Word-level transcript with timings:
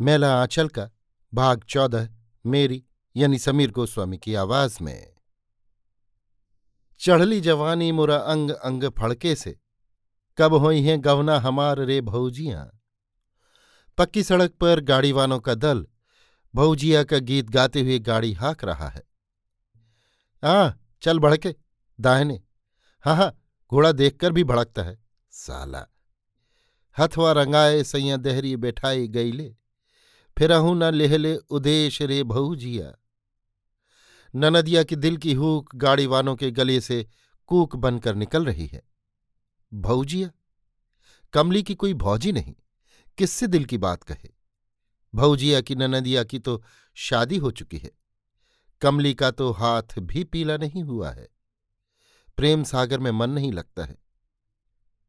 मेला 0.00 0.42
आंचल 0.42 0.68
का, 0.68 0.90
भाग 1.34 1.64
चौदह, 1.64 2.08
मेरी, 2.46 2.84
यानी 3.16 3.38
समीर 3.38 3.70
गोस्वामी 3.70 4.18
की 4.18 4.34
आवाज़ 4.34 4.78
में। 4.82 5.14
चढ़ली 7.00 7.40
जवानी 7.40 7.92
मुरा 7.92 8.16
अंग 8.16 8.50
अंग 8.50 8.84
फड़के 8.84 9.34
से, 9.34 9.58
कब 10.38 10.54
होई 10.54 10.82
हैं 10.82 11.04
गवना 11.04 11.38
हमार 11.38 11.78
रे 11.78 12.00
भौजियाँ। 12.00 12.80
पक्की 13.98 14.22
सड़क 14.22 14.50
पर 14.50 14.80
गाड़ीवानों 14.80 15.38
का 15.40 15.54
दल, 15.54 15.86
भौजिया 16.54 17.04
का 17.04 17.18
गीत 17.18 17.50
गाते 17.50 17.80
हुए 17.80 17.98
गाड़ी 17.98 18.32
हाँक 18.32 18.64
रहा 18.64 18.88
है। 18.88 19.02
आ 20.44 20.72
चल 21.02 21.18
भड़के, 21.18 21.54
दाहिने। 22.00 22.42
हाँ 23.04 23.16
हाँ 23.16 23.42
घोड़ा 23.70 23.92
देखकर 23.92 24.32
भी 24.32 24.44
भड़कता 24.44 24.82
है, 24.82 24.98
साला। 25.30 25.86
हथवा 26.98 27.32
रंगाए 27.32 27.84
सैया 27.84 28.16
देहरी 28.16 28.56
बैठाई 28.56 29.08
गईले। 29.08 29.56
फिरहू 30.38 30.74
न 30.74 30.84
लेहले 30.84 31.36
उदेश 31.36 32.02
रे 32.02 32.22
भऊजिया 32.22 33.02
ननदिया 34.34 34.82
की 34.82 34.96
दिल 34.96 35.16
की 35.16 35.32
हूक 35.32 35.76
गाड़ी 35.76 36.06
वालों 36.06 36.36
के 36.36 36.50
गले 36.50 36.80
से 36.80 37.06
कूक 37.46 37.76
बनकर 37.76 38.14
निकल 38.14 38.44
रही 38.44 38.66
है। 38.66 38.82
भौजिया 39.74 40.30
कमली 41.32 41.62
की 41.62 41.74
कोई 41.74 41.94
भौजी 41.94 42.32
नहीं, 42.32 42.54
किससे 43.18 43.46
दिल 43.46 43.64
की 43.64 43.78
बात 43.78 44.02
कहे? 44.02 44.28
भौजिया 45.14 45.60
की 45.60 45.74
ननदिया 45.74 46.24
की 46.24 46.38
तो 46.38 46.64
शादी 46.94 47.36
हो 47.36 47.50
चुकी 47.50 47.78
है। 47.78 47.90
कमली 48.80 49.14
का 49.14 49.30
तो 49.30 49.50
हाथ 49.52 49.98
भी 49.98 50.24
पीला 50.24 50.56
नहीं 50.56 50.82
हुआ 50.82 51.10
है। 51.10 51.28
प्रेम 52.36 52.64
सागर 52.64 52.98
में 52.98 53.10
मन 53.10 53.30
नहीं 53.30 53.52
लगता 53.52 53.84
है। 53.84 53.98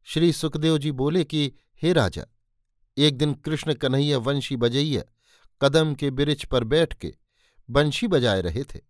श्री 0.04 0.32
सुखदेव 0.32 0.78
जी 0.78 0.92
बोले 0.92 1.24
कि, 1.24 1.52
हे 1.82 1.92
राजा, 1.92 2.26
एक 2.98 3.18
दिन 3.18 3.34
कृष्ण 3.34 3.74
कन्हैया 3.74 4.18
वंशी 4.18 4.56
बजैया 4.56 5.02
कदम 5.60 5.94
के 5.94 6.10
बिरिछ 6.10 6.44
पर 6.44 6.64
बैठ 6.64 6.94
के 6.94 7.14
बंशी 7.68 8.08
बजाए 8.08 8.40
रहे 8.40 8.64
थे। 8.64 8.80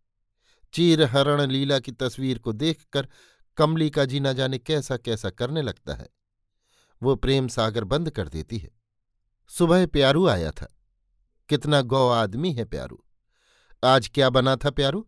चीर 0.75 1.03
हरण 1.03 1.51
लीला 1.51 1.79
की 1.79 1.93
तस्वीर 1.93 2.39
को 2.39 2.53
देखकर 2.53 3.09
कमली 3.57 3.91
का 3.91 4.05
जी 4.05 4.21
न 4.21 4.33
जाने 4.33 4.59
कैसा 4.59 4.97
कैसा 4.97 5.31
करने 5.31 5.63
लगता 5.63 5.95
है, 5.95 6.09
वो 7.03 7.15
प्रेम 7.17 7.49
सागर 7.49 7.85
बंद 7.85 8.11
कर 8.11 8.29
देती 8.29 8.59
है। 8.59 8.71
सुबह 9.51 9.87
प्यारू 9.87 10.27
आया 10.27 10.51
था। 10.51 10.75
कितना 11.49 11.81
गौ 11.83 12.09
आदमी 12.09 12.53
है 12.53 12.65
प्यारू। 12.65 13.03
आज 13.85 14.09
क्या 14.09 14.31
बना 14.31 14.57
था 14.57 14.71
प्यारू? 14.71 15.07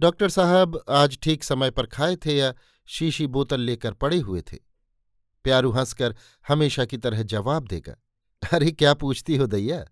डॉक्टर 0.00 0.28
साहब 0.28 0.82
आज 0.90 1.18
ठीक 1.22 1.44
समय 1.44 1.70
पर 1.70 1.86
खाए 1.86 2.16
थे 2.16 2.36
या 2.36 2.52
शीशी 2.88 3.26
बोतल 3.26 3.60
लेकर 3.60 3.92
पड़े 3.94 4.18
हुए 4.18 4.42
थे? 4.42 4.56
प्यारू 5.44 5.70
हंसकर 5.70 6.16
हमेशा 6.48 6.84
की 6.84 6.98
तरह 6.98 7.22
जवाब 7.22 7.66
देगा, 7.68 7.96
अरे 8.42 8.70
क्या 8.72 8.94
पूछती 8.94 9.36
हो 9.36 9.46
दैया? 9.46 9.84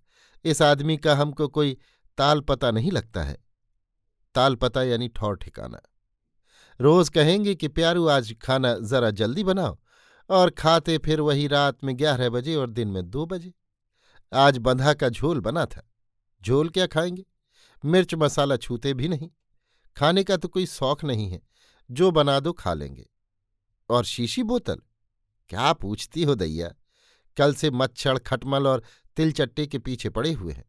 इस 0.44 0.62
आदमी 0.62 0.96
का 0.96 1.14
हमको 1.14 1.48
कोई 1.48 1.76
ताल 2.18 2.40
पता 2.40 2.70
नहीं 2.70 2.92
लगता 2.92 3.22
है। 3.22 3.44
ताल 4.34 4.54
पता 4.54 4.82
यानी 4.82 5.08
ठौर 5.08 5.36
ठिकाना। 5.36 5.80
रोज 6.80 7.08
कहेंगे 7.08 7.54
कि, 7.54 7.68
प्यारू, 7.68 8.06
आज 8.06 8.36
खाना 8.42 8.74
जरा 8.74 9.10
जल्दी 9.10 9.44
बनाओ। 9.44 9.78
और 10.30 10.50
खाते 10.50 10.98
फिर 10.98 11.20
वही 11.20 11.46
रात 11.46 11.84
में 11.84 11.98
ग्यारह 11.98 12.30
बजे 12.30 12.54
और 12.54 12.70
दिन 12.70 12.88
में 12.88 13.10
दो 13.10 13.26
बजे। 13.26 13.52
आज 14.34 14.58
बंधा 14.58 14.94
का 14.94 15.08
झोल 15.08 15.40
बना 15.40 15.66
था। 15.66 15.90
झोल 16.42 16.68
क्या 16.68 16.86
खाएँगे? 16.86 17.24
मिर्च 17.84 18.14
मसाला 18.14 18.56
छूते 18.56 18.94
भी 18.94 19.08
नहीं। 19.08 19.30
खाने 19.96 20.24
का 20.24 20.36
तो 20.36 20.48
कोई 20.48 20.66
शौक 20.66 21.04
नहीं 21.04 21.30
है। 21.30 21.42
जो 21.90 22.10
बना 22.10 22.40
दो 22.40 22.52
खा 22.52 22.74
लेंगे। 22.74 23.10
और 23.90 24.04
शीशी 24.04 24.42
बोतल? 24.42 24.76
क्या 25.48 25.72
पूछती 25.72 26.22
हो, 26.22 26.34
दैया? 26.34 26.74
कल 27.36 27.54
से 27.54 27.70
मच्छर 27.70 28.18
खटमल 28.18 28.66
और 28.66 28.82
तिलचट्टे 29.16 29.66
के 29.66 29.78
पीछे 29.78 30.10
पड़े 30.10 30.32
हुए 30.32 30.52
हैं। 30.52 30.64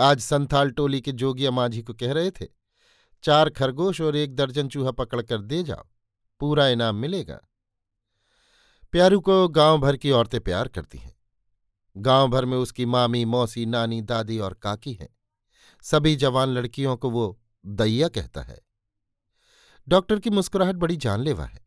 आज 0.00 0.20
संथाल 0.20 0.70
टोली 0.70 1.00
के 1.00 1.12
जोगिया 1.12 1.50
माझी 1.50 1.82
को 1.82 1.94
कह 1.94 2.12
रहे 2.12 2.30
थे, 2.30 2.46
चार 3.22 3.50
खरगोश 3.50 4.00
और 4.00 4.16
एक 4.16 4.34
दर्जन 4.34 4.68
चूहा 4.68 4.90
पकड़कर 4.90 5.42
दे 5.42 5.62
जाओ, 5.62 5.84
पूरा 6.40 6.68
इनाम 6.68 6.96
मिलेगा। 6.96 7.40
प्यारू 8.92 9.20
को 9.20 9.48
गाँव 9.48 9.78
भर 9.78 9.96
की 9.96 10.10
औरतें 10.10 10.40
प्यार 10.40 10.68
करती 10.68 10.98
हैं। 10.98 11.16
गाँव 11.96 12.28
भर 12.28 12.44
में 12.44 12.58
उसकी 12.58 12.86
मामी, 12.86 13.24
मौसी, 13.24 13.66
नानी, 13.66 14.00
दादी 14.02 14.38
और 14.38 14.54
काकी 14.54 14.92
हैं। 14.92 15.08
सभी 15.82 16.16
जवान 16.16 16.48
लड़कियों 16.48 16.96
को 16.96 17.10
वो 17.10 17.40
दैया 17.66 18.08
कहता 18.08 18.42
है। 18.42 18.60
डॉक्टर 19.88 20.18
की 20.18 20.30
मुस्कुराहट 20.30 20.74
बड़ी 20.74 20.96
जानलेवा 20.96 21.44
है। 21.44 21.66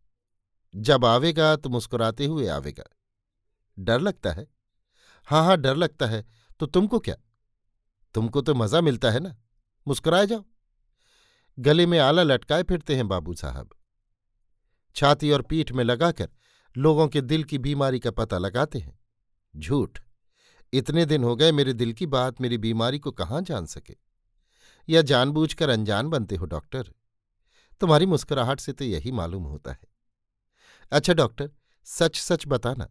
जब 0.75 1.05
आवेगा 1.05 1.55
तो 1.55 1.69
मुस्कुराते 1.69 2.25
हुए 2.25 2.47
आवेगा। 2.47 2.83
डर 3.81 4.00
लगता 4.02 4.31
है। 4.31 4.47
हाँ 5.25 5.46
हाँ 5.46 5.58
डर 5.58 5.75
लगता 5.75 6.06
है। 6.06 6.25
तो 6.59 6.66
तुमको 6.66 7.00
क्या? 7.00 7.16
तुमको 8.14 8.42
तो 8.42 8.56
मज़ा 8.56 8.81
मिलता 8.81 9.12
है 9.12 9.19
ना? 9.19 9.36
मुस्कुराए 9.88 10.28
जाओ। 10.28 10.46
गले 11.59 11.86
में 11.86 12.00
आला 12.00 12.24
लटकाए 12.24 12.64
फिरते 12.64 12.96
हैं 12.96 13.08
बाबू 13.08 13.34
साहब। 13.34 13.70
छाती 14.96 15.31
और 15.31 15.41
पीठ 15.41 15.72
में 15.72 15.84
लगाकर 15.84 16.30
लोगों 16.78 17.08
के 17.08 17.22
दिल 17.22 17.44
की 17.44 17.58
बीमारी 17.58 18.00
का 18.00 18.12
पता 18.12 18.38
लगाते 18.38 18.80
हैं। 18.80 19.00
झूठ। 19.58 20.00
इतने 20.74 21.06
दिन 21.06 21.24
हो 21.24 21.36
गए 21.36 21.52
मेरे 21.52 21.74
दिल 21.74 21.94
की 21.94 22.06
बात 22.06 22.41
मेरी 22.41 22.58
बीमारी 22.58 23.00
को 23.00 23.12
कहाँ 23.12 23.41
जान 23.41 23.66
सके? 23.66 23.96
या 24.90 25.02
जानबूझकर 25.02 25.70
अनजान 25.70 26.09
बनते 26.09 26.36
हो 26.36 26.46
डॉक्टर? 26.46 26.94
तुम्हारी 27.80 28.06
मुस्कुराहट 28.06 28.59
से 28.59 28.74
तो 28.74 28.86
यही 28.86 29.12
मालूम 29.12 29.44
होता 29.44 29.72
है। 29.72 29.88
अच्छा 30.91 31.14
डॉक्टर 31.14 31.52
सच 31.84 32.20
सच 32.20 32.44
बताना। 32.47 32.88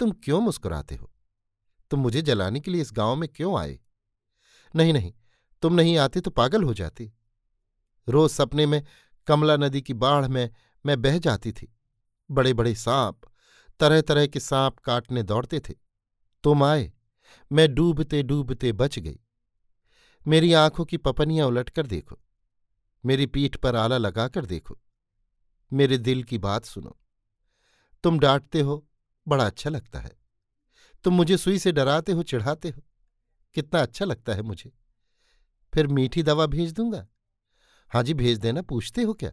तुम 0.00 0.10
क्यों 0.10 0.40
मुस्कुराते 0.40 0.94
हो? 0.94 1.12
तुम 1.90 2.00
मुझे 2.00 2.22
जलाने 2.22 2.60
के 2.60 2.70
लिए 2.70 2.82
इस 2.82 2.90
गाँव 2.92 3.16
में 3.16 3.28
क्यों 3.28 3.58
आए? 3.60 3.80
नहीं 4.76 4.92
नहीं, 4.92 5.12
तुम 5.62 5.74
नहीं 5.74 5.98
आते 5.98 6.20
तो 6.20 6.30
पागल 6.30 6.62
हो 6.62 6.74
जाती। 6.74 7.12
रोज 8.08 8.30
सपने 8.30 8.66
में 8.66 8.86
कमला 9.26 9.56
नदी 9.56 9.82
की 9.82 9.94
बाढ़ 9.94 10.28
में 10.28 10.50
मैं 10.86 11.02
बह 11.02 11.18
जाती 11.18 11.52
थी। 11.52 11.76
बड़े 12.30 12.54
बड़े 12.54 12.74
सांप 12.74 13.20
तरह 13.80 14.00
तरह 14.00 14.26
के 14.26 14.40
सांप 14.40 14.78
काटने 14.78 15.22
दौड़ते 15.22 15.60
थे। 15.60 15.74
तुम 16.44 16.64
आए, 16.64 16.92
मैं 17.52 17.74
डूबते 17.74 18.22
डूबते 18.22 18.72
बच 18.72 18.98
गई। 18.98 19.20
मेरी 20.26 20.52
आँखों 20.52 20.84
की 20.84 20.96
पपनियाँ 20.96 21.46
उलटकर 21.46 21.86
देखो। 21.86 22.18
मेरी 23.06 23.26
पीठ 23.26 23.56
पर 23.56 23.76
आला 23.76 23.98
लगाकर 23.98 24.46
देखो। 24.46 24.78
मेरे 25.72 25.98
दिल 25.98 26.24
की 26.24 26.38
बात 26.38 26.64
सुनो। 26.64 27.00
तुम 28.02 28.18
डांटते 28.18 28.60
हो 28.60 28.86
बड़ा 29.30 29.46
अच्छा 29.46 29.70
लगता 29.70 30.00
है। 30.00 30.18
तुम 31.04 31.14
मुझे 31.14 31.36
सुई 31.36 31.58
से 31.58 31.72
डराते 31.72 32.12
हो, 32.12 32.22
चिढ़ाते 32.22 32.68
हो। 32.68 32.82
कितना 33.54 33.80
अच्छा 33.80 34.04
लगता 34.04 34.34
है 34.34 34.42
मुझे। 34.42 34.72
फिर 35.74 35.86
मीठी 35.86 36.22
दवा 36.22 36.46
भेज 36.46 36.72
दूँगा। 36.72 37.08
हाँ 37.88 38.02
जी, 38.02 38.14
भेज 38.14 38.38
देना, 38.38 38.62
पूछते 38.62 39.02
हो 39.02 39.14
क्या? 39.14 39.32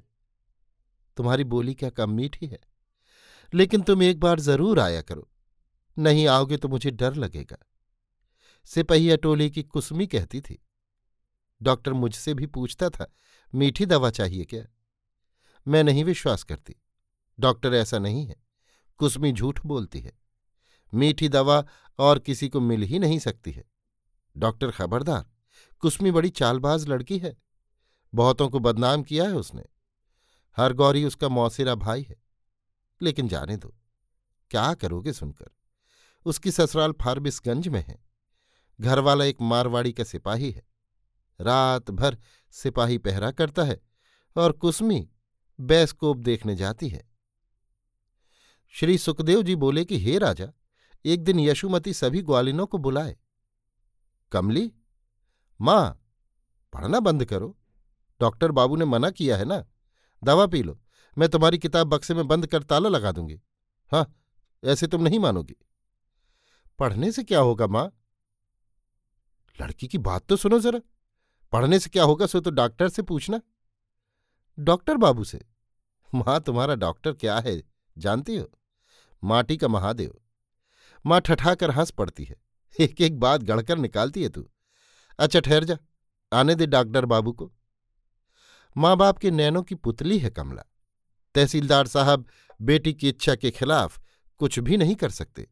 तुम्हारी 1.17 1.43
बोली 1.43 1.73
क्या 1.73 1.89
कम 1.89 2.09
मीठी 2.09 2.47
है? 2.47 2.59
लेकिन 3.53 3.81
तुम 3.81 4.03
एक 4.03 4.19
बार 4.19 4.39
ज़रूर 4.39 4.79
आया 4.79 5.01
करो। 5.01 5.31
नहीं 5.97 6.27
आओगे 6.27 6.57
तो 6.57 6.67
मुझे 6.67 6.91
डर 6.91 7.13
लगेगा। 7.13 7.57
सिपहिया 8.65 9.15
टोली 9.15 9.51
की 9.51 9.63
कुसमी 9.63 10.07
कहती 10.07 10.41
थी। 10.41 10.65
डॉक्टर 11.61 11.93
मुझसे 11.93 12.33
भी 12.33 12.45
पूछता 12.45 12.89
था, 12.89 13.13
मीठी 13.55 13.85
दवा 13.85 14.09
चाहिए 14.09 14.45
क्या? 14.45 14.63
मैं 15.67 15.83
नहीं 15.83 16.03
विश्वास 16.03 16.43
करती। 16.43 16.75
डॉक्टर, 17.39 17.73
ऐसा 17.73 17.99
नहीं 17.99 18.25
है। 18.25 18.46
कुसमी 18.97 19.31
झूठ 19.31 19.65
बोलती 19.65 19.99
है। 19.99 20.19
मीठी 20.93 21.29
दवा 21.29 21.65
और 21.99 22.19
किसी 22.19 22.49
को 22.49 22.59
मिल 22.59 22.81
ही 22.81 22.99
नहीं 22.99 23.19
सकती 23.19 23.51
है। 23.51 23.65
डॉक्टर 24.37 24.71
खबरदार, 24.71 25.31
कुसमी 25.79 26.11
बड़ी 26.11 26.29
चालबाज 26.29 26.87
लड़की 26.87 27.17
है। 27.17 27.37
बहुतों 28.13 28.49
को 28.49 28.59
बदनाम 28.59 29.03
किया 29.03 29.23
है 29.23 29.33
उसने। 29.33 29.63
हर 30.57 30.73
गौरी 30.73 31.05
उसका 31.05 31.29
मौसेरा 31.29 31.75
भाई 31.75 32.03
है। 32.03 32.15
लेकिन 33.01 33.27
जाने 33.27 33.57
दो, 33.57 33.75
क्या 34.51 34.73
करोगे 34.73 35.13
सुनकर? 35.13 35.47
उसकी 36.25 36.51
ससुराल 36.51 36.91
फारबिसगंज 36.91 37.67
में 37.67 37.85
है। 37.87 38.05
घरवाला 38.81 39.25
एक 39.25 39.37
मारवाड़ी 39.41 39.91
का 39.91 40.03
सिपाही 40.03 40.51
है। 40.51 40.67
रात 41.41 41.91
भर 41.91 42.17
सिपाही 42.51 42.97
पहरा 42.97 43.31
करता 43.31 43.63
है 43.63 43.81
और 44.37 44.51
कुसमी 44.51 45.09
बैस्कोप 45.59 46.17
देखने 46.17 46.55
जाती 46.55 46.89
है। 46.89 47.06
श्री 48.69 48.97
सुखदेव 48.97 49.43
जी 49.43 49.55
बोले 49.55 49.85
कि, 49.85 49.99
हे 49.99 50.17
राजा, 50.17 50.51
एक 51.05 51.23
दिन 51.23 51.39
यशुमती 51.39 51.93
सभी 51.93 52.21
ग्वालिनों 52.21 52.67
को 52.67 52.77
बुलाए। 52.77 53.17
कमली, 54.31 54.73
माँ, 55.61 56.03
पढ़ना 56.73 56.99
बंद 56.99 57.25
करो। 57.25 57.57
डॉक्टर 58.21 58.51
बाबू 58.51 58.75
ने 58.75 58.85
मना 58.85 59.09
किया 59.09 59.37
है 59.37 59.45
ना? 59.45 59.65
दवा 60.23 60.47
पी 60.47 60.63
लो। 60.63 60.79
मैं 61.17 61.29
तुम्हारी 61.29 61.57
किताब 61.57 61.87
बक्से 61.87 62.13
में 62.13 62.27
बंद 62.27 62.47
कर 62.47 62.63
ताला 62.63 62.89
लगा 62.89 63.11
दूँगी। 63.11 63.41
हाँ 63.91 64.21
ऐसे 64.63 64.87
तुम 64.87 65.03
नहीं 65.03 65.19
मानोगी। 65.19 65.55
पढ़ने 66.79 67.11
से 67.11 67.23
क्या 67.23 67.39
होगा, 67.39 67.67
माँ? 67.67 67.91
लड़की 69.61 69.87
की 69.87 69.97
बात 69.97 70.25
तो 70.27 70.35
सुनो 70.35 70.59
जरा। 70.59 70.79
पढ़ने 71.51 71.79
से 71.79 71.89
क्या 71.89 72.03
होगा, 72.03 72.25
सो 72.25 72.39
तो 72.39 72.51
डॉक्टर 72.51 72.89
से 72.89 73.01
पूछना। 73.01 73.41
डॉक्टर 74.59 74.97
बाबू 74.97 75.23
से? 75.23 75.45
माँ, 76.15 76.41
तुम्हारा 76.41 76.75
डॉक्टर 76.75 77.13
क्या 77.13 77.39
है? 77.39 77.76
जानती 77.97 78.37
हो? 78.37 78.51
माटी 79.23 79.57
का 79.57 79.67
महादेव। 79.67 80.21
माँ 81.05 81.21
ठठाकर 81.21 81.71
हंस 81.71 81.91
पड़ती 81.91 82.23
है। 82.23 82.35
एक 82.79 83.01
एक 83.01 83.19
बात 83.19 83.41
गढ़कर 83.41 83.77
निकालती 83.77 84.23
है 84.23 84.29
तू। 84.29 84.49
अच्छा 85.19 85.39
ठहर 85.39 85.63
जा। 85.63 85.77
आने 86.33 86.55
दे 86.55 86.65
डॉक्टर 86.65 87.05
बाबू 87.05 87.31
को। 87.31 87.53
माँ 88.77 88.97
बाप 88.97 89.17
के 89.17 89.31
नैनों 89.31 89.63
की 89.63 89.75
पुतली 89.75 90.19
है 90.19 90.29
कमला। 90.29 90.63
तहसीलदार 91.35 91.87
साहब 91.87 92.25
बेटी 92.61 92.93
की 92.93 93.09
इच्छा 93.09 93.35
के 93.35 93.51
खिलाफ 93.51 93.99
कुछ 94.37 94.59
भी 94.59 94.77
नहीं 94.77 94.95
कर 94.95 95.09
सकते। 95.09 95.49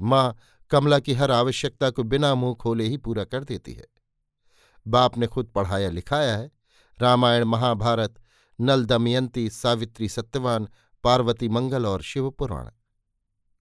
माँ 0.00 0.38
कमला 0.70 0.98
की 0.98 1.14
हर 1.14 1.30
आवश्यकता 1.30 1.90
को 1.90 2.02
बिना 2.02 2.34
मुँह 2.34 2.54
खोले 2.54 2.84
ही 2.84 2.96
पूरा 2.96 3.24
कर 3.24 3.44
देती 3.44 3.72
है। 3.72 3.86
बाप 4.88 5.18
ने 5.18 5.26
खुद 5.26 5.46
पढ़ाया 5.46 5.90
लिखाया 5.90 6.36
है। 6.36 6.50
रामायण, 7.00 7.44
महाभारत 7.44 8.22
नल 8.60 8.84
दमयंती 8.84 9.50
सावित्री, 9.50 10.08
सत्यवान 10.08 10.68
पार्वती 11.06 11.48
मंगल 11.48 11.86
और 11.86 12.02
शिव 12.02 12.30
पुराण। 12.30 12.70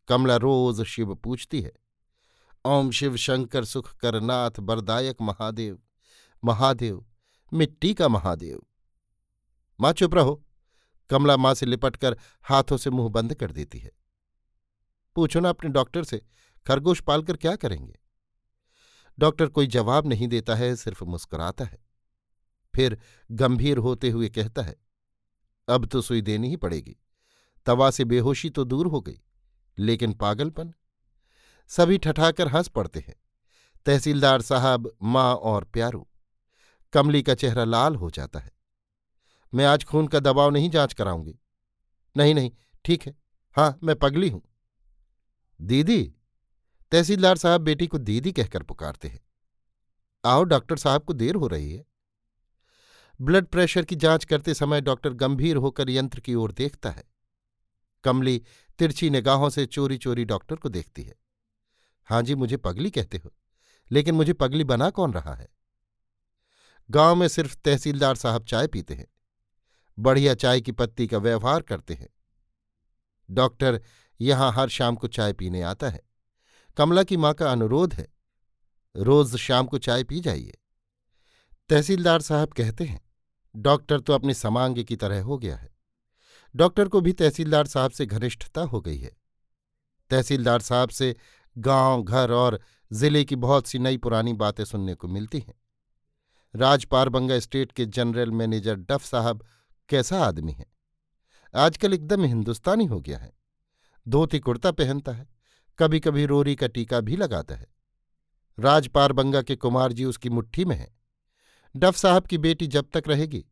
कमला 0.08 0.36
रोज 0.36 0.84
शिव 0.84 1.16
पूछती 1.16 1.62
है। 1.62 1.74
ओम 2.66 2.92
शिव 2.92 3.16
शंकर 3.16 3.66
सुख 3.66 3.96
करनाथ 3.96 4.52
बरदायक 4.60 5.22
महादेव 5.22 5.80
महादेव, 6.46 7.06
मिट्टी 7.54 7.94
का 7.94 8.08
महादेव। 8.08 8.64
माँ 9.82 9.94
चुप 9.94 10.16
रहो। 10.16 10.46
कमला 11.10 11.38
माँ 11.38 11.54
से 11.54 11.66
लिपटकर 11.66 12.18
हाथों 12.44 12.78
से 12.78 12.90
मुँह 12.90 13.10
बंद 13.10 13.36
कर 13.36 13.52
देती 13.52 13.80
है। 13.80 13.92
पूछो 15.16 15.40
ना 15.40 15.50
अपने 15.50 15.70
डॉक्टर 15.70 16.04
से, 16.04 16.26
खरगोश 16.68 17.02
पालकर 17.02 17.38
क्या 17.38 17.56
करेंगे? 17.56 18.00
डॉक्टर 19.20 19.48
कोई 19.48 19.68
जवाब 19.68 20.08
नहीं 20.08 20.28
देता 20.28 20.56
है, 20.56 20.76
सिर्फ़ 20.76 21.04
मुस्कुराता 21.04 21.66
है। 21.66 21.86
फिर 22.76 23.02
गंभीर 23.32 23.78
होते 23.78 24.10
हुए 24.10 24.30
कहता 24.30 24.62
है, 24.62 24.76
अब 25.70 25.86
तो 25.86 26.02
सुई 26.02 26.22
देनी 26.22 26.50
ही 26.50 26.56
पड़ेगी। 26.56 26.98
तवा 27.66 27.90
से 27.92 28.06
बेहोशी 28.06 28.50
तो 28.50 28.64
दूर 28.64 28.88
हो 28.88 29.02
गई, 29.02 29.20
लेकिन 29.78 30.14
पागलपन? 30.14 30.74
सभी 31.70 31.98
ठठाकर 31.98 32.48
हंस 32.48 32.68
पड़ते 32.68 33.00
हैं। 33.00 33.16
तहसीलदार 33.86 34.42
साहब, 34.42 34.92
माँ 35.04 35.36
और 35.36 35.64
प्यारू। 35.64 36.08
कमली 36.94 37.24
का 37.24 37.36
चेहरा 37.36 37.64
लाल 37.64 37.96
हो 37.96 38.10
जाता 38.10 38.40
है। 38.40 38.52
मैं 39.54 39.66
आज 39.66 39.84
खून 39.84 40.08
का 40.08 40.20
दबाव 40.20 40.50
नहीं 40.50 40.70
जाँच 40.70 40.94
कराऊँगी। 40.94 41.40
नहीं 42.16 42.36
नहीं, 42.36 42.52
ठीक 42.86 43.06
है। 43.08 43.16
हाँ 43.56 43.78
मैं 43.84 43.96
पगली 43.96 44.30
हूँ। 44.30 44.42
दीदी, 45.60 46.04
तहसीलदार 46.92 47.38
साहब 47.38 47.62
बेटी 47.62 47.88
को 47.88 47.98
दीदी 47.98 48.32
कहकर 48.32 48.64
पुकारते 48.64 49.08
हैं। 49.08 49.20
आओ, 50.26 50.44
डॉक्टर 50.44 50.78
साहब 50.78 51.04
को 51.04 51.14
देर 51.14 51.36
हो 51.36 51.48
रही 51.48 51.72
है। 51.74 51.86
ब्लड 53.20 53.46
प्रेशर 53.46 53.86
की 53.86 53.96
जाँच 53.96 54.26
करते 54.26 54.54
समय 54.54 54.82
डॉक्टर 54.82 55.14
गंभीर 55.14 55.58
होकर 55.58 55.90
यंत्र 55.90 56.20
की 56.20 56.36
ओर 56.36 56.52
देखता 56.52 56.90
है। 56.90 57.04
कमली 58.06 58.42
तिरछी 58.80 59.10
निगाहों 59.10 59.50
से 59.50 59.66
चोरी 59.66 59.98
चोरी 59.98 60.26
डॉक्टर 60.26 60.56
को 60.56 60.70
देखती 60.70 61.04
है। 61.04 61.16
हाँ 62.10 62.22
जी, 62.22 62.36
मुझे 62.36 62.58
पगली 62.58 62.90
कहते 62.90 63.18
हो, 63.18 63.34
लेकिन 63.92 64.16
मुझे 64.16 64.34
पगली 64.34 64.64
बना 64.64 64.90
कौन 64.90 65.14
रहा 65.14 65.36
है? 65.36 65.48
गाँव 66.90 67.16
में 67.16 67.28
सिर्फ़ 67.28 67.56
तहसीलदार 67.66 68.16
साहब 68.16 68.46
चाय 68.46 68.68
पीते 68.68 68.94
हैं, 68.94 69.08
बढ़िया 69.98 70.34
चाय 70.34 70.62
की 70.62 70.72
पत्ती 70.72 71.08
का 71.08 71.18
व्यवहार 71.18 71.62
करते 71.62 71.94
हैं। 71.94 72.10
डॉक्टर 73.30 73.82
यहाँ 74.20 74.52
हर 74.54 74.70
शाम 74.70 74.96
को 74.96 75.08
चाय 75.08 75.34
पीने 75.34 75.62
आता 75.62 75.90
है। 75.90 76.02
कमला 76.78 77.04
की 77.04 77.18
माँ 77.18 77.34
का 77.34 77.52
अनुरोध 77.52 77.94
है, 77.94 78.08
रोज 78.96 79.36
शाम 79.38 79.68
को 79.68 79.78
चाय 79.78 80.04
पी 80.04 80.20
जाइए। 80.20 80.58
तहसीलदार 81.70 82.22
साहब 82.22 82.54
कहते 82.54 82.84
हैं, 82.84 83.02
डॉक्टर 83.56 84.00
तो 84.00 84.14
अपने 84.14 84.34
समांग 84.34 84.84
की 84.84 84.96
तरह 84.96 85.22
हो 85.24 85.38
गया 85.38 85.56
है। 85.58 85.75
डॉक्टर 86.56 86.88
को 86.88 87.02
भी 87.02 87.14
तहसीलदार 87.14 87.68
साहब 87.68 87.92
से 87.92 88.06
घनिष्ठता 88.06 88.62
हो 88.62 88.82
गई 88.82 88.98
है। 88.98 89.12
तहसीलदार 90.10 90.62
साहब 90.62 90.90
से 90.90 91.16
गाँव, 91.58 92.04
घर 92.04 92.32
और 92.32 92.60
ज़िले 92.92 93.24
की 93.26 93.36
बहुत 93.36 93.68
सी 93.68 93.80
नई 93.80 93.98
पुरानी 93.98 94.34
बातें 94.34 94.66
सुनने 94.66 94.96
को 94.96 95.08
मिलती 95.08 95.40
हैं। 95.40 95.54
राजपारबंगा 96.56 97.40
स्टेट 97.40 97.72
के 97.72 97.86
जनरल 97.86 98.32
मैनेजर 98.32 98.76
डफ 98.76 99.06
साहब 99.06 99.46
कैसा 99.90 100.24
आदमी 100.26 100.52
है? 100.52 100.66
आजकल 101.56 101.94
एकदम 101.94 102.24
हिंदुस्तानी 102.24 102.86
हो 102.86 103.02
गया 103.02 103.18
है। 103.18 103.34
धोती 104.08 104.40
कुर्ता 104.40 104.72
पहनता 104.72 105.12
है 105.12 105.28
कभी 105.80 106.00
कभी 106.00 106.26
रोरी 106.26 106.56
का 106.56 106.68
टीका 106.68 107.00
भी 107.00 107.16
लगाता 107.16 107.56
है। 107.56 107.68
राजपारबंगा 108.60 109.42
के 109.42 109.56
कुमार 109.56 109.94
जी 109.94 110.06
उसकी 110.06 110.30
मुट्ठी 110.30 110.66
में 110.66 110.76
है। 110.76 110.96
डफ 111.76 111.96
साहब 111.96 112.28
की 112.28 112.38
बेटी 112.38 112.68
जब 112.68 112.90
तक 112.94 113.04
रहेगी, 113.08 113.46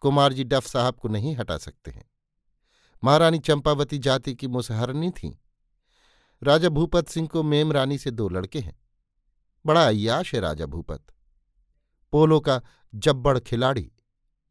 कुमार 0.00 0.32
जी 0.32 0.44
डफ 0.44 0.66
साहब 0.66 0.94
को 0.94 1.08
नहीं 1.08 1.36
हटा 1.36 1.58
सकते 1.58 1.90
हैं। 1.90 2.04
महारानी 3.04 3.38
चंपावती 3.38 3.98
जाति 3.98 4.34
की 4.34 4.48
मुसहरनी 4.48 5.10
थीं। 5.10 5.34
राजा 6.42 6.68
भूपत 6.68 7.08
सिंह 7.08 7.28
को 7.28 7.42
मेम 7.42 7.72
रानी 7.72 7.98
से 7.98 8.10
दो 8.10 8.28
लड़के 8.28 8.60
हैं। 8.60 8.80
बड़ा 9.66 9.86
अयाश 9.86 10.34
है 10.34 10.40
राजा 10.40 10.66
भूपत। 10.66 11.02
पोलो 12.12 12.40
का 12.40 12.62
जब्बड़ 12.94 13.38
खिलाड़ी, 13.38 13.92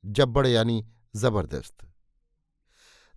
जब्बड़ 0.06 0.48
यानी 0.48 0.88
ज़बरदस्त। 1.16 1.88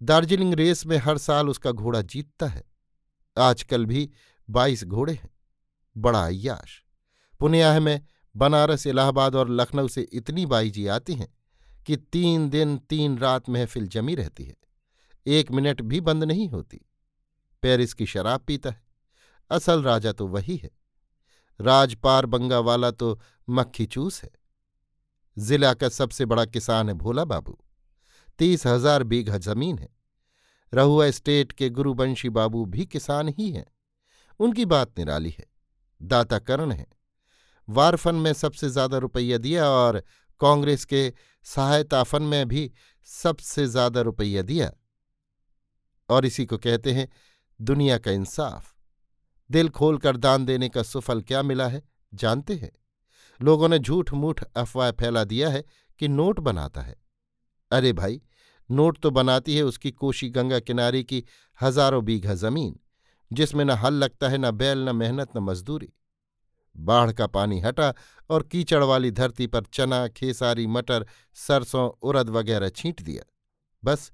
दार्जिलिंग 0.03 0.55
रेस 0.55 0.87
में 0.87 0.97
हर 0.97 1.19
साल 1.19 1.49
उसका 1.49 1.73
घोड़ा 1.73 2.03
जीतता 2.03 2.47
है। 2.47 2.65
आजकल 3.39 3.87
भी 3.87 4.11
बाईस 4.51 4.85
घोड़े 4.85 5.13
हैं। 5.13 5.31
बड़ा 5.97 6.27
अयाश 6.27 6.85
पुण्याह 7.41 7.81
में 7.81 8.05
बनारस, 8.37 8.87
इलाहाबाद 8.87 9.35
और 9.35 9.51
लखनऊ 9.51 9.89
से 9.89 10.03
इतनी 10.03 10.47
बाईजी 10.47 10.87
आती 10.87 11.15
हैं 11.15 11.35
कि 11.87 11.97
तीन 11.97 12.51
दिन, 12.51 12.79
तीन 12.79 13.19
रात 13.19 13.49
महफिल 13.49 13.87
जमी 13.87 14.15
रहती 14.15 14.45
है। 14.45 14.57
एक 15.27 15.51
मिनट 15.51 15.83
भी 15.83 16.01
बंद 16.01 16.25
नहीं 16.25 16.49
होती। 16.49 16.81
पेरिस 17.63 17.95
की 17.95 18.07
शराब 18.07 18.41
पीता 18.41 18.71
है। 18.71 18.85
असल 19.51 19.83
राजा 19.83 20.13
तो 20.13 20.27
वही 20.27 20.57
है। 20.57 20.71
राजपार 21.61 22.27
बंगा 22.27 22.59
वाला 22.59 22.91
तो 22.91 23.19
मक्खी 23.49 23.87
चूस 23.87 24.23
है। 24.23 24.31
जिला 25.37 25.73
का 25.75 25.89
सबसे 25.89 26.25
बड़ा 26.25 26.45
किसान 26.45 26.89
है 26.89 26.95
भोला 26.95 27.25
बाबू। 27.25 27.59
तीस 28.39 28.67
हज़ार 28.67 29.03
बीघा 29.03 29.39
ज़मीन 29.39 29.79
है। 29.79 29.89
रहुआ 30.73 31.11
स्टेट 31.11 31.53
के 31.53 31.69
गुरुवंशी 31.71 32.29
बाबू 32.31 32.65
भी 32.65 32.87
किसान 32.87 33.29
ही 33.29 33.51
हैं। 33.51 33.67
उनकी 34.41 34.65
बात 34.65 34.99
निराली 34.99 35.31
है। 35.31 35.47
दाता 36.01 36.39
कर्ण 36.39 36.73
है। 36.73 36.87
वारफन 37.69 38.15
में 38.15 38.33
सबसे 38.33 38.69
ज़्यादा 38.69 38.99
रुपया 38.99 39.39
दिया 39.39 39.69
और 39.69 40.03
कांग्रेस 40.41 40.85
के 40.85 41.13
सहायताफन 41.47 42.23
में 42.23 42.49
भी 42.49 42.71
सबसे 43.09 43.67
ज़्यादा 43.67 44.01
रुपया 44.01 44.43
दिया। 44.43 44.71
और 46.09 46.27
इसी 46.27 46.47
को 46.47 46.59
कहते 46.59 46.93
हैं, 46.93 47.09
दुनिया 47.61 47.99
का 47.99 48.11
इंसाफ। 48.11 48.75
दिल 49.51 49.69
खोलकर 49.69 50.17
दान 50.17 50.45
देने 50.45 50.69
का 50.69 50.83
सुफल 50.83 51.21
क्या 51.21 51.43
मिला 51.43 51.69
है, 51.69 51.83
जानते 52.15 52.55
हैं। 52.55 52.73
लोगों 53.41 53.69
ने 53.69 53.79
झूठ 53.79 54.13
मूठ 54.13 54.43
अफवाह 54.57 54.91
फैला 54.91 55.25
दिया 55.25 55.49
है 55.49 55.65
कि 56.01 56.09
नोट 56.09 56.41
बनाता 56.41 56.81
है। 56.81 56.97
अरे 57.71 57.93
भाई, 57.93 58.21
नोट 58.71 58.99
तो 58.99 59.11
बनाती 59.11 59.57
है 59.57 59.63
उसकी 59.63 59.91
कोशी 59.91 60.29
गंगा 60.29 60.59
किनारे 60.61 61.03
की 61.03 61.25
हज़ारों 61.61 62.05
बीघा 62.05 62.35
ज़मीन, 62.35 62.79
जिसमें 63.33 63.65
न 63.65 63.71
हल 63.71 63.95
लगता 63.95 64.29
है, 64.29 64.39
न 64.39 64.51
बैल, 64.51 64.89
न 64.89 64.97
मेहनत, 64.97 65.37
न 65.37 65.41
मजदूरी। 65.41 65.93
बाढ़ 66.77 67.13
का 67.13 67.27
पानी 67.27 67.61
हटा 67.61 67.93
और 68.31 68.43
कीचड़ 68.43 68.83
वाली 68.85 69.11
धरती 69.11 69.47
पर 69.47 69.65
चना, 69.65 70.09
खेसारी, 70.09 70.67
मटर, 70.67 71.07
सरसों, 71.35 71.91
उरद 72.03 72.29
वगैरह 72.29 72.69
छींट 72.69 73.03
दिया। 73.03 73.23
बस 73.85 74.11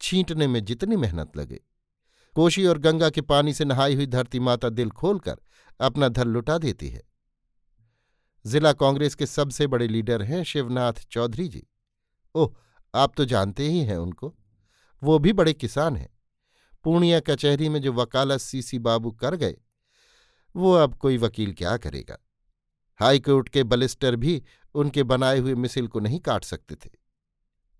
छींटने 0.00 0.46
में 0.46 0.64
जितनी 0.64 0.96
मेहनत 0.96 1.36
लगे। 1.36 1.60
कोशी 2.34 2.66
और 2.66 2.78
गंगा 2.78 3.10
के 3.10 3.20
पानी 3.20 3.54
से 3.54 3.64
नहाई 3.64 3.94
हुई 3.94 4.06
धरती 4.06 4.40
माता 4.40 4.68
दिल 4.68 4.90
खोलकर 4.90 5.36
अपना 5.80 6.08
धर 6.08 6.24
लुटा 6.24 6.58
देती 6.58 6.88
है। 6.88 7.02
जिला 8.46 8.72
कांग्रेस 8.72 9.14
के 9.14 9.26
सबसे 9.26 9.66
बड़े 9.66 9.88
लीडर 9.88 10.22
हैं 10.22 10.44
शिवनाथ 10.44 10.92
चौधरी 11.10 11.48
जी। 11.48 11.66
ओह, 12.34 12.54
आप 12.94 13.12
तो 13.16 13.24
जानते 13.24 13.68
ही 13.68 13.80
हैं 13.80 13.96
उनको। 13.96 14.34
वो 15.02 15.18
भी 15.18 15.32
बड़े 15.32 15.52
किसान 15.52 15.96
हैं। 15.96 16.18
पूर्णिया 16.84 17.20
कचहरी 17.20 17.68
में 17.68 17.82
जो 17.82 17.92
वकालत 17.92 18.40
सीसी 18.40 18.78
बाबू 18.78 19.10
कर 19.10 19.34
गए, 19.34 19.56
वो 20.56 20.72
अब 20.72 20.94
कोई 20.94 21.18
वकील 21.18 21.52
क्या 21.52 21.76
करेगा? 21.76 22.18
हाईकोर्ट 23.00 23.48
के 23.48 23.62
बलिस्टर 23.62 24.16
भी 24.16 24.42
उनके 24.74 25.02
बनाए 25.02 25.38
हुए 25.38 25.54
मिसिल 25.54 25.88
को 25.88 26.00
नहीं 26.00 26.20
काट 26.20 26.44
सकते 26.44 26.74
थे। 26.74 26.90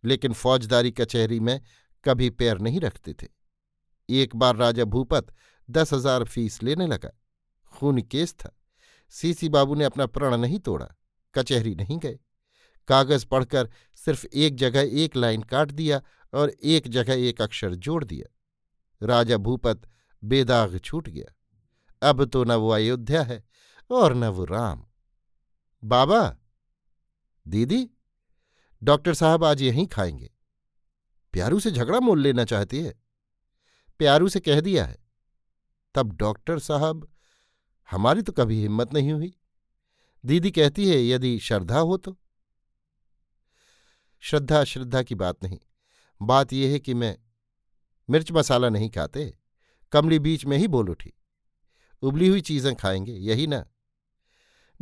लेकिन 0.04 0.32
फौजदारी 0.32 0.90
कचहरी 0.90 1.40
में 1.40 1.60
कभी 2.06 2.30
पैर 2.30 2.58
नहीं 2.58 2.80
रखते 2.80 3.14
थे। 3.14 3.28
एक 4.08 4.36
बार 4.36 4.56
राजा 4.56 4.84
भूपत 4.84 5.34
दस 5.70 5.92
हज़ार 5.92 6.24
फ़ीस 6.24 6.62
लेने 6.62 6.86
लगा। 6.86 7.10
खून 7.72 8.00
केस 8.02 8.34
था। 8.34 8.50
सीसी 9.10 9.48
बाबू 9.48 9.74
ने 9.74 9.84
अपना 9.84 10.06
प्रण 10.06 10.36
नहीं 10.36 10.58
तोड़ा। 10.58 10.86
कचहरी 11.34 11.74
नहीं 11.74 11.98
गए। 11.98 12.18
कागज़ 12.88 13.26
पढ़कर 13.26 13.70
सिर्फ़ 13.94 14.26
एक 14.26 14.56
जगह 14.56 14.90
एक 14.92 15.16
लाइन 15.16 15.42
काट 15.42 15.70
दिया 15.70 16.00
और 16.32 16.50
एक 16.50 16.88
जगह 16.88 17.26
एक 17.28 17.42
अक्षर 17.42 17.74
जोड़ 17.74 18.04
दिया। 18.04 19.06
राजा 19.06 19.36
भूपत 19.36 19.82
बेदाग 20.24 20.78
छूट 20.78 21.08
गया। 21.08 21.32
अब 22.08 22.24
तो 22.24 22.44
न 22.44 22.52
वो 22.52 22.70
अयोध्या 22.70 23.22
है 23.22 23.44
और 23.90 24.14
न 24.14 24.28
वो 24.28 24.44
राम। 24.44 24.84
बाबा, 25.84 26.36
दीदी, 27.46 27.90
डॉक्टर 28.82 29.14
साहब 29.14 29.44
आज 29.44 29.62
यहीं 29.62 29.86
खाएँगे। 29.86 30.30
प्यारू 31.36 31.60
से 31.60 31.70
झगड़ा 31.70 32.00
मोल 32.00 32.20
लेना 32.20 32.44
चाहती 32.44 32.80
है। 32.80 32.94
प्यारू 33.98 34.28
से 34.28 34.40
कह 34.40 34.60
दिया 34.60 34.84
है। 34.84 34.96
तब 35.94 36.12
डॉक्टर 36.12 36.58
साहब, 36.58 37.12
हमारी 37.90 38.22
तो 38.22 38.32
कभी 38.32 38.62
हिम्मत 38.62 38.94
नहीं 38.94 39.12
हुई। 39.12 39.38
दीदी 40.24 40.50
कहती 40.50 40.88
है, 40.88 41.06
यदि 41.06 41.38
श्रद्धा 41.38 41.78
हो 41.78 41.96
तो। 41.96 42.18
श्रद्धा 44.20 44.64
श्रद्धा 44.64 45.02
की 45.02 45.14
बात 45.14 45.44
नहीं। 45.44 45.58
बात 46.22 46.52
यह 46.52 46.72
है 46.72 46.78
कि 46.78 46.94
मैं 46.94 47.18
मिर्च 48.10 48.32
मसाला 48.32 48.68
नहीं 48.68 48.90
खाते, 48.90 49.38
कमली 49.92 50.18
बीच 50.18 50.44
में 50.44 50.58
ही 50.58 50.68
बोल 50.68 50.90
उठी। 50.90 51.12
उबली 52.02 52.28
हुई 52.28 52.40
चीज़ें 52.40 52.76
खाएँगे, 52.76 53.12
यही 53.12 53.46
ना। 53.46 53.66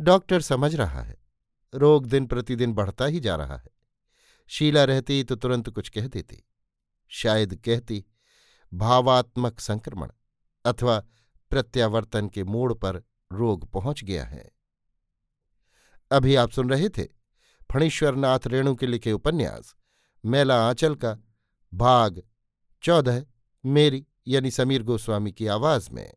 डॉक्टर 0.01 0.41
समझ 0.41 0.75
रहा 0.75 1.01
है। 1.01 1.17
रोग 1.73 2.05
दिन 2.05 2.25
प्रतिदिन 2.25 2.73
बढ़ता 2.73 3.05
ही 3.05 3.19
जा 3.19 3.35
रहा 3.35 3.57
है। 3.57 3.74
शीला 4.49 4.83
रहती 4.83 5.23
तो 5.23 5.35
तुरंत 5.35 5.69
कुछ 5.69 5.89
कह 5.89 6.07
देती, 6.07 6.43
शायद 7.11 7.55
कहती, 7.55 8.03
भावात्मक 8.71 9.59
संक्रमण 9.59 10.11
अथवा 10.65 10.99
प्रत्यावर्तन 11.51 12.27
के 12.29 12.43
मोड़ 12.43 12.73
पर 12.73 13.03
रोग 13.31 13.71
पहुँच 13.71 14.03
गया 14.03 14.25
है। 14.25 14.49
अभी 16.11 16.35
आप 16.35 16.51
सुन 16.51 16.69
रहे 16.69 16.89
थे 16.89 17.07
फणीश्वरनाथ 17.69 18.47
रेणु 18.47 18.75
के 18.75 18.87
लिखे 18.87 19.11
उपन्यास, 19.11 19.75
मेला 20.23 20.67
आंचल 20.67 20.95
का 20.95 21.17
भाग 21.73 22.21
चौदह, 22.83 23.25
मेरी 23.63 24.05
यानी 24.27 24.51
समीर 24.51 24.83
गोस्वामी 24.83 25.31
की 25.31 25.47
आवाज़ 25.47 25.89
में। 25.91 26.13